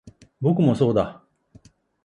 [0.41, 1.21] 僕もそうだ